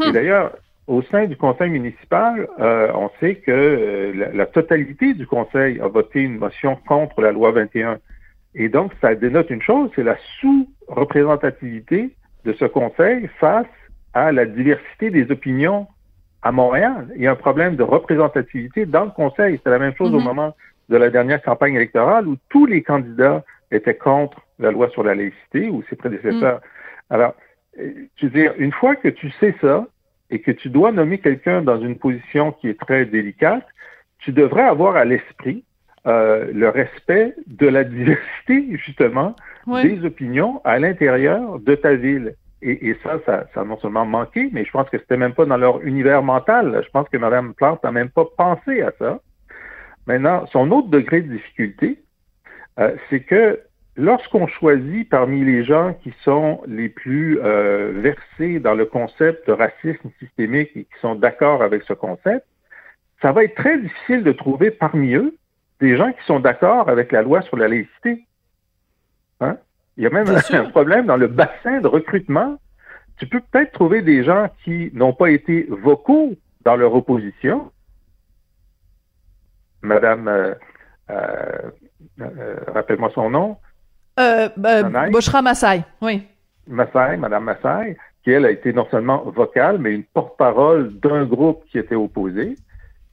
Et 0.00 0.06
hum. 0.06 0.12
d'ailleurs, 0.12 0.52
au 0.86 1.02
sein 1.02 1.26
du 1.26 1.36
conseil 1.36 1.70
municipal, 1.70 2.48
euh, 2.58 2.90
on 2.94 3.10
sait 3.20 3.36
que 3.36 3.50
euh, 3.50 4.12
la, 4.14 4.32
la, 4.32 4.46
totalité 4.46 5.14
du 5.14 5.26
conseil 5.26 5.78
a 5.80 5.86
voté 5.86 6.20
une 6.20 6.38
motion 6.38 6.76
contre 6.88 7.20
la 7.20 7.32
loi 7.32 7.52
21. 7.52 7.98
Et 8.54 8.68
donc, 8.68 8.92
ça 9.00 9.14
dénote 9.14 9.50
une 9.50 9.62
chose, 9.62 9.90
c'est 9.94 10.02
la 10.02 10.16
sous-représentativité 10.40 12.16
de 12.44 12.52
ce 12.54 12.64
conseil 12.64 13.28
face 13.38 13.66
à 14.14 14.32
la 14.32 14.44
diversité 14.44 15.10
des 15.10 15.30
opinions 15.30 15.86
à 16.42 16.52
Montréal. 16.52 17.08
Il 17.16 17.22
y 17.22 17.26
a 17.26 17.32
un 17.32 17.36
problème 17.36 17.76
de 17.76 17.82
représentativité 17.82 18.86
dans 18.86 19.04
le 19.04 19.10
conseil. 19.10 19.60
C'est 19.62 19.70
la 19.70 19.78
même 19.78 19.94
chose 19.96 20.14
au 20.14 20.18
mm-hmm. 20.18 20.24
moment 20.24 20.56
de 20.88 20.96
la 20.96 21.10
dernière 21.10 21.42
campagne 21.42 21.74
électorale 21.74 22.26
où 22.26 22.36
tous 22.48 22.66
les 22.66 22.82
candidats 22.82 23.44
étaient 23.70 23.96
contre 23.96 24.40
la 24.58 24.70
loi 24.70 24.90
sur 24.90 25.02
la 25.02 25.14
laïcité 25.14 25.68
ou 25.70 25.82
ses 25.88 25.96
prédécesseurs. 25.96 26.58
Mm. 26.58 27.14
Alors, 27.14 27.34
je 27.76 28.26
veux 28.26 28.30
dire, 28.30 28.54
une 28.58 28.72
fois 28.72 28.96
que 28.96 29.08
tu 29.08 29.30
sais 29.40 29.54
ça 29.60 29.86
et 30.30 30.40
que 30.40 30.50
tu 30.50 30.68
dois 30.68 30.92
nommer 30.92 31.18
quelqu'un 31.18 31.62
dans 31.62 31.80
une 31.80 31.96
position 31.96 32.52
qui 32.52 32.68
est 32.68 32.78
très 32.78 33.04
délicate, 33.04 33.66
tu 34.18 34.32
devrais 34.32 34.62
avoir 34.62 34.96
à 34.96 35.04
l'esprit 35.04 35.64
euh, 36.06 36.50
le 36.52 36.68
respect 36.68 37.34
de 37.46 37.68
la 37.68 37.84
diversité, 37.84 38.66
justement, 38.72 39.36
des 39.66 40.04
opinions 40.04 40.60
à 40.64 40.78
l'intérieur 40.78 41.60
de 41.60 41.74
ta 41.74 41.94
ville. 41.94 42.34
Et, 42.62 42.88
et 42.88 42.96
ça, 43.02 43.18
ça, 43.26 43.46
ça, 43.52 43.60
a 43.60 43.64
non 43.64 43.76
seulement 43.78 44.06
manqué, 44.06 44.48
mais 44.52 44.64
je 44.64 44.70
pense 44.70 44.88
que 44.88 44.98
c'était 44.98 45.16
même 45.16 45.34
pas 45.34 45.44
dans 45.44 45.56
leur 45.56 45.82
univers 45.82 46.22
mental. 46.22 46.82
Je 46.84 46.90
pense 46.90 47.08
que 47.08 47.16
Mme 47.16 47.54
Plante 47.54 47.82
n'a 47.82 47.92
même 47.92 48.10
pas 48.10 48.24
pensé 48.36 48.82
à 48.82 48.92
ça. 48.98 49.20
Maintenant, 50.06 50.46
son 50.46 50.70
autre 50.70 50.88
degré 50.88 51.22
de 51.22 51.32
difficulté, 51.32 51.98
euh, 52.78 52.94
c'est 53.10 53.20
que 53.20 53.60
lorsqu'on 53.96 54.46
choisit 54.46 55.08
parmi 55.08 55.44
les 55.44 55.64
gens 55.64 55.94
qui 56.02 56.12
sont 56.24 56.60
les 56.66 56.88
plus 56.88 57.38
euh, 57.40 57.92
versés 57.96 58.58
dans 58.58 58.74
le 58.74 58.86
concept 58.86 59.46
de 59.48 59.52
racisme 59.52 60.10
systémique 60.18 60.70
et 60.74 60.84
qui 60.84 61.00
sont 61.00 61.14
d'accord 61.14 61.62
avec 61.62 61.82
ce 61.84 61.92
concept, 61.92 62.46
ça 63.20 63.32
va 63.32 63.44
être 63.44 63.54
très 63.54 63.78
difficile 63.78 64.24
de 64.24 64.32
trouver 64.32 64.70
parmi 64.70 65.14
eux 65.14 65.36
des 65.80 65.96
gens 65.96 66.12
qui 66.12 66.24
sont 66.26 66.40
d'accord 66.40 66.88
avec 66.88 67.12
la 67.12 67.22
loi 67.22 67.42
sur 67.42 67.56
la 67.56 67.68
laïcité. 67.68 68.24
Il 69.96 70.04
y 70.04 70.06
a 70.06 70.10
même 70.10 70.26
un, 70.28 70.70
problème 70.70 71.06
dans 71.06 71.16
le 71.16 71.26
bassin 71.26 71.80
de 71.80 71.86
recrutement. 71.86 72.58
Tu 73.18 73.26
peux 73.26 73.40
peut-être 73.40 73.72
trouver 73.72 74.02
des 74.02 74.24
gens 74.24 74.48
qui 74.64 74.90
n'ont 74.94 75.12
pas 75.12 75.30
été 75.30 75.66
vocaux 75.68 76.34
dans 76.64 76.76
leur 76.76 76.94
opposition. 76.94 77.70
Madame, 79.82 80.28
euh, 80.28 80.54
euh, 81.10 81.70
euh 82.20 82.56
rappelle-moi 82.68 83.10
son 83.14 83.30
nom. 83.30 83.58
Euh, 84.18 84.48
Bouchra 85.10 85.42
Massaï, 85.42 85.84
oui. 86.00 86.26
Massaï, 86.66 87.16
Madame 87.16 87.44
Massaï, 87.44 87.96
qui 88.22 88.30
elle 88.30 88.46
a 88.46 88.50
été 88.50 88.72
non 88.72 88.86
seulement 88.90 89.24
vocale, 89.30 89.78
mais 89.78 89.92
une 89.92 90.04
porte-parole 90.04 90.92
d'un 91.00 91.24
groupe 91.24 91.64
qui 91.70 91.78
était 91.78 91.94
opposé 91.94 92.56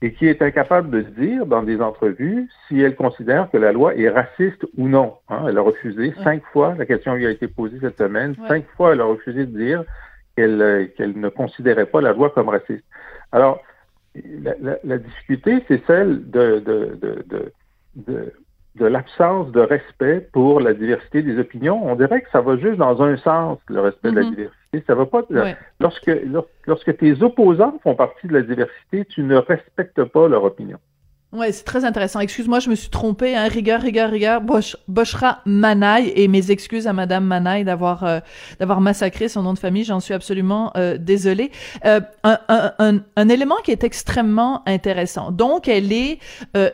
et 0.02 0.12
qui 0.14 0.26
est 0.26 0.40
incapable 0.40 0.90
de 0.90 1.02
dire 1.02 1.46
dans 1.46 1.62
des 1.62 1.80
entrevues 1.80 2.48
si 2.66 2.80
elle 2.80 2.96
considère 2.96 3.50
que 3.50 3.58
la 3.58 3.72
loi 3.72 3.94
est 3.96 4.08
raciste 4.08 4.64
ou 4.76 4.88
non. 4.88 5.14
Hein. 5.28 5.46
Elle 5.48 5.58
a 5.58 5.62
refusé 5.62 6.14
cinq 6.24 6.42
fois, 6.52 6.74
la 6.78 6.86
question 6.86 7.14
lui 7.14 7.26
a 7.26 7.30
été 7.30 7.48
posée 7.48 7.78
cette 7.80 7.98
semaine, 7.98 8.34
cinq 8.48 8.64
fois 8.76 8.92
elle 8.94 9.00
a 9.00 9.04
refusé 9.04 9.46
de 9.46 9.58
dire 9.58 9.84
qu'elle 10.36 10.90
qu'elle 10.96 11.18
ne 11.18 11.28
considérait 11.28 11.86
pas 11.86 12.00
la 12.00 12.12
loi 12.12 12.30
comme 12.30 12.48
raciste. 12.48 12.84
Alors, 13.32 13.60
la, 14.84 14.98
difficulté, 14.98 15.62
c'est 15.68 15.84
celle 15.86 16.28
de, 16.30 16.58
de, 16.58 16.98
de, 17.00 17.24
de, 17.96 18.32
de 18.76 18.86
l'absence 18.86 19.50
de 19.52 19.60
respect 19.60 20.28
pour 20.32 20.60
la 20.60 20.74
diversité 20.74 21.22
des 21.22 21.38
opinions. 21.38 21.80
On 21.84 21.94
dirait 21.94 22.22
que 22.22 22.30
ça 22.30 22.40
va 22.40 22.56
juste 22.56 22.78
dans 22.78 23.02
un 23.02 23.16
sens, 23.18 23.58
le 23.68 23.80
respect 23.80 24.10
de 24.10 24.16
la 24.16 24.22
mm-hmm. 24.22 24.30
diversité. 24.30 24.59
Ça 24.86 24.94
va 24.94 25.04
pas. 25.06 25.22
Lorsque, 25.80 26.12
lorsque 26.66 26.96
tes 26.96 27.22
opposants 27.22 27.78
font 27.82 27.96
partie 27.96 28.28
de 28.28 28.34
la 28.34 28.42
diversité, 28.42 29.04
tu 29.04 29.22
ne 29.22 29.36
respectes 29.36 30.04
pas 30.04 30.28
leur 30.28 30.44
opinion. 30.44 30.78
Ouais, 31.32 31.52
c'est 31.52 31.62
très 31.62 31.84
intéressant. 31.84 32.18
Excuse-moi, 32.18 32.58
je 32.58 32.70
me 32.70 32.74
suis 32.74 32.88
trompée. 32.88 33.36
Hein. 33.36 33.46
Rigueur, 33.46 33.80
rigueur, 33.80 34.10
rigueur. 34.10 34.40
Bosh, 34.40 34.76
Boshra 34.88 35.40
Manaï 35.46 36.12
et 36.16 36.26
mes 36.26 36.50
excuses 36.50 36.88
à 36.88 36.92
Madame 36.92 37.24
Manaï 37.24 37.62
d'avoir 37.62 38.02
euh, 38.02 38.18
d'avoir 38.58 38.80
massacré 38.80 39.28
son 39.28 39.42
nom 39.42 39.54
de 39.54 39.58
famille. 39.58 39.84
J'en 39.84 40.00
suis 40.00 40.14
absolument 40.14 40.72
euh, 40.76 40.98
désolée. 40.98 41.52
Euh, 41.84 42.00
un, 42.24 42.38
un, 42.48 43.00
un, 43.14 43.28
élément 43.28 43.56
qui 43.62 43.70
est 43.70 43.84
extrêmement 43.84 44.62
intéressant. 44.66 45.30
Donc, 45.30 45.68
elle 45.68 45.92
est 45.92 46.18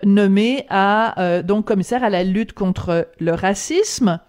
nommée 0.04 0.64
à 0.70 1.42
donc 1.42 1.66
commissaire 1.66 2.02
à 2.02 2.10
la 2.10 2.24
lutte 2.24 2.52
contre 2.52 3.08
le 3.20 3.32
racisme. 3.32 4.20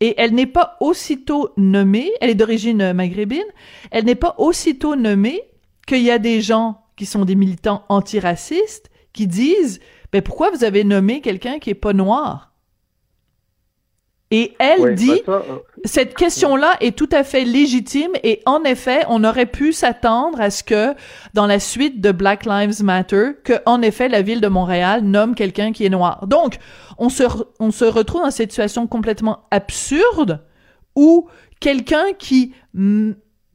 Et 0.00 0.14
elle 0.16 0.34
n'est 0.34 0.46
pas 0.46 0.76
aussitôt 0.80 1.50
nommée, 1.56 2.10
elle 2.20 2.30
est 2.30 2.34
d'origine 2.34 2.92
maghrébine, 2.92 3.44
elle 3.90 4.04
n'est 4.04 4.14
pas 4.14 4.34
aussitôt 4.38 4.96
nommée 4.96 5.42
qu'il 5.86 6.02
y 6.02 6.10
a 6.10 6.18
des 6.18 6.40
gens 6.40 6.84
qui 6.96 7.06
sont 7.06 7.24
des 7.24 7.34
militants 7.34 7.84
antiracistes 7.88 8.90
qui 9.12 9.26
disent 9.26 9.80
ben 10.12 10.22
pourquoi 10.22 10.50
vous 10.50 10.64
avez 10.64 10.84
nommé 10.84 11.20
quelqu'un 11.20 11.58
qui 11.58 11.70
est 11.70 11.74
pas 11.74 11.92
noir? 11.92 12.49
Et 14.32 14.54
elle 14.60 14.94
dit, 14.94 15.22
ben 15.26 15.32
euh, 15.32 15.58
cette 15.84 16.14
question-là 16.14 16.76
est 16.80 16.96
tout 16.96 17.08
à 17.10 17.24
fait 17.24 17.44
légitime 17.44 18.12
et 18.22 18.40
en 18.46 18.62
effet, 18.62 19.00
on 19.08 19.24
aurait 19.24 19.46
pu 19.46 19.72
s'attendre 19.72 20.40
à 20.40 20.50
ce 20.50 20.62
que, 20.62 20.94
dans 21.34 21.46
la 21.46 21.58
suite 21.58 22.00
de 22.00 22.12
Black 22.12 22.44
Lives 22.44 22.82
Matter, 22.84 23.30
que, 23.42 23.54
en 23.66 23.82
effet, 23.82 24.08
la 24.08 24.22
ville 24.22 24.40
de 24.40 24.46
Montréal 24.46 25.02
nomme 25.02 25.34
quelqu'un 25.34 25.72
qui 25.72 25.84
est 25.84 25.90
noir. 25.90 26.28
Donc, 26.28 26.58
on 26.98 27.08
se, 27.08 27.24
on 27.58 27.72
se 27.72 27.84
retrouve 27.84 28.22
dans 28.22 28.30
cette 28.30 28.52
situation 28.52 28.86
complètement 28.86 29.40
absurde 29.50 30.44
où 30.94 31.28
quelqu'un 31.58 32.12
qui 32.16 32.52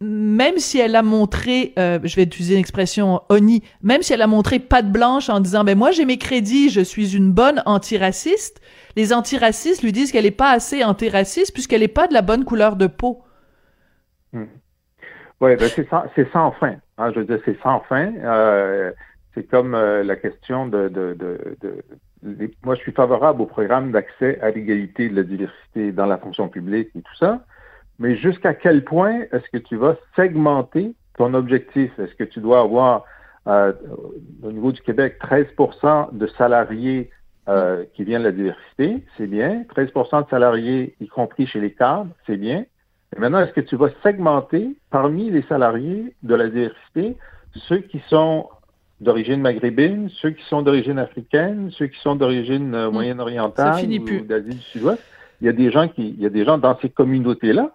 même 0.02 0.58
si 0.58 0.80
elle 0.80 0.96
a 0.96 1.04
montré, 1.04 1.74
euh, 1.80 2.00
je 2.04 2.16
vais 2.16 2.24
utiliser 2.24 2.56
une 2.56 2.60
expression 2.60 3.22
oni, 3.30 3.64
même 3.82 4.02
si 4.02 4.14
elle 4.14 4.22
a 4.22 4.28
montré 4.28 4.60
patte 4.60 4.92
blanche 4.92 5.30
en 5.30 5.40
disant, 5.40 5.64
ben 5.64 5.78
moi 5.78 5.92
j'ai 5.92 6.06
mes 6.06 6.18
crédits, 6.18 6.70
je 6.70 6.82
suis 6.82 7.16
une 7.16 7.32
bonne 7.32 7.62
antiraciste, 7.66 8.62
les 8.98 9.14
antiracistes 9.14 9.84
lui 9.84 9.94
disent 9.94 10.12
qu'elle 10.12 10.26
n'est 10.26 10.32
pas 10.32 10.52
assez 10.52 10.84
antiraciste 10.84 11.54
puisqu'elle 11.54 11.82
n'est 11.82 11.88
pas 11.88 12.08
de 12.08 12.14
la 12.14 12.22
bonne 12.22 12.44
couleur 12.44 12.76
de 12.76 12.88
peau. 12.88 13.24
Hmm. 14.34 14.46
Oui, 15.42 15.56
ben 15.56 15.70
c'est 15.70 15.88
sans, 16.32 16.52
fin. 16.52 16.76
Hein, 16.98 17.12
je 17.14 17.20
veux 17.20 17.26
dire, 17.26 17.40
c'est 17.46 17.60
sans 17.62 17.82
fin. 17.82 18.14
Euh, 18.24 18.92
c'est 19.34 19.44
comme 19.44 19.76
euh, 19.76 20.02
la 20.04 20.16
question 20.16 20.66
de, 20.68 20.90
Moi, 22.64 22.76
je 22.76 22.80
suis 22.80 22.94
favorable 22.94 23.42
au 23.42 23.46
programme 23.46 23.92
d'accès 23.92 24.40
à 24.42 24.50
l'égalité 24.52 25.10
de 25.10 25.16
la 25.16 25.24
diversité 25.24 25.92
dans 25.92 26.06
la 26.06 26.18
fonction 26.18 26.48
publique 26.48 26.90
et 26.96 27.02
tout 27.02 27.16
ça 27.18 27.46
mais 28.00 28.18
jusqu'à 28.18 28.54
quel 28.54 28.84
point 28.84 29.22
est-ce 29.32 29.50
que 29.52 29.58
tu 29.58 29.76
vas 29.76 29.96
segmenter 30.16 30.94
ton 31.18 31.34
objectif? 31.34 31.98
Est-ce 32.00 32.14
que 32.16 32.24
tu 32.24 32.40
dois 32.40 32.62
avoir, 32.62 33.06
euh, 33.48 33.74
au 34.44 34.52
niveau 34.52 34.72
du 34.72 34.82
Québec, 34.82 35.18
13% 35.22 36.10
de 36.12 36.28
salariés 36.38 37.10
euh, 37.48 37.86
qui 37.94 38.04
viennent 38.04 38.24
de 38.24 38.28
la 38.28 38.32
diversité? 38.32 39.04
C'est 39.18 39.28
bien. 39.28 39.64
13% 39.76 40.26
de 40.26 40.30
salariés, 40.30 40.96
y 41.00 41.08
compris 41.08 41.48
chez 41.48 41.62
les 41.62 41.72
cadres, 41.72 42.10
c'est 42.26 42.38
bien. 42.38 42.66
Et 43.16 43.20
maintenant, 43.20 43.40
est-ce 43.40 43.54
que 43.54 43.62
tu 43.62 43.78
vas 43.78 43.90
segmenter 44.04 44.76
parmi 44.90 45.30
les 45.30 45.44
salariés 45.44 46.16
de 46.24 46.36
la 46.36 46.50
diversité 46.50 47.16
ceux 47.70 47.80
qui 47.80 48.02
sont 48.10 48.50
d'origine 49.00 49.42
maghrébine, 49.42 50.10
ceux 50.22 50.32
qui 50.32 50.44
sont 50.46 50.62
d'origine 50.62 51.00
africaine, 51.00 51.70
ceux 51.72 51.88
qui 51.88 52.00
sont 52.00 52.16
d'origine 52.16 52.74
euh, 52.74 52.90
hmm. 52.90 52.94
moyenne-orientale 52.94 53.86
ou 53.86 54.20
d'Asie 54.22 54.56
du 54.56 54.62
Sud-Ouest? 54.62 55.02
Il 55.42 55.48
y 55.48 55.50
a 55.50 55.54
des 55.54 55.72
gens 55.72 55.88
qui, 55.88 56.10
il 56.10 56.22
y 56.22 56.26
a 56.26 56.30
des 56.30 56.46
gens 56.46 56.58
dans 56.58 56.78
ces 56.80 56.90
communautés-là 56.90 57.72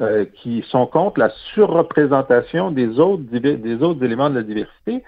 euh, 0.00 0.24
qui 0.26 0.64
sont 0.68 0.86
contre 0.86 1.18
la 1.18 1.30
surreprésentation 1.54 2.70
des 2.70 3.00
autres, 3.00 3.24
des 3.24 3.82
autres 3.82 4.04
éléments 4.04 4.30
de 4.30 4.36
la 4.36 4.42
diversité. 4.42 5.02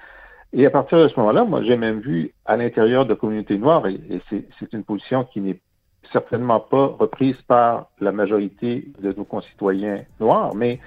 Et 0.53 0.67
à 0.67 0.71
partir 0.71 0.99
de 0.99 1.09
ce 1.09 1.19
moment-là, 1.21 1.45
moi, 1.45 1.63
j'ai 1.63 1.77
même 1.77 2.01
vu 2.01 2.33
à 2.45 2.57
l'intérieur 2.57 3.07
de 3.07 3.15
communautés 3.15 3.57
noires, 3.57 3.87
et, 3.87 4.01
c'est 4.31 4.73
une 4.73 4.83
position 4.83 5.25
qui 5.25 5.41
n'est 5.41 5.61
certainement 6.13 6.61
pas 6.61 6.95
reprise 6.99 7.37
par 7.47 7.87
la 8.01 8.13
majorité 8.13 8.89
de 9.01 9.13
nos 9.13 9.25
concitoyens 9.25 10.03
noirs, 10.19 10.55
mais 10.55 10.81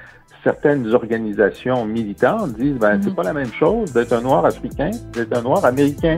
certaines 0.44 0.94
organisations 0.94 1.86
militantes 1.86 2.54
disent 2.54 2.78
ben 2.78 3.00
c'est 3.02 3.10
mhm. 3.10 3.16
pas 3.16 3.24
la 3.24 3.34
même 3.34 3.52
chose 3.54 3.94
d'être 3.94 4.14
un 4.14 4.22
noir 4.22 4.46
africain, 4.46 4.92
d'être 5.14 5.36
un 5.36 5.42
noir 5.42 5.64
américain. 5.64 6.18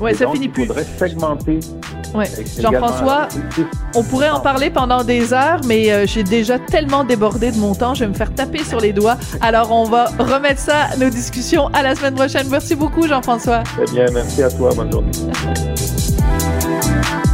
Ouais, 0.00 0.14
ça 0.14 0.28
finit 0.28 0.48
plus. 0.48 0.62
Il 0.62 0.68
faudrait 0.68 0.84
segmenter. 0.84 1.60
Ouais. 2.14 2.26
Jean-François, 2.58 3.28
on 3.94 4.02
pourrait 4.04 4.30
en 4.30 4.40
parler 4.40 4.70
pendant 4.70 5.04
des 5.04 5.32
heures, 5.32 5.60
mais 5.66 5.92
euh, 5.92 6.06
j'ai 6.06 6.22
déjà 6.22 6.58
tellement 6.58 7.04
débordé 7.04 7.50
de 7.50 7.58
mon 7.58 7.74
temps, 7.74 7.94
je 7.94 8.04
vais 8.04 8.08
me 8.08 8.14
faire 8.14 8.32
taper 8.32 8.62
sur 8.62 8.80
les 8.80 8.92
doigts. 8.92 9.16
Alors 9.40 9.72
on 9.72 9.84
va 9.84 10.06
remettre 10.18 10.60
ça, 10.60 10.96
nos 10.98 11.10
discussions, 11.10 11.68
à 11.68 11.82
la 11.82 11.94
semaine 11.94 12.14
prochaine. 12.14 12.46
Merci 12.50 12.76
beaucoup, 12.76 13.06
Jean-François. 13.06 13.62
Eh 13.80 13.90
bien, 13.90 14.06
merci 14.12 14.42
à 14.42 14.50
toi. 14.50 14.70
Bonne 14.76 14.92
journée. 14.92 15.10